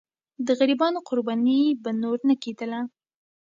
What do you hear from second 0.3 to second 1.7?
د غریبانو قرباني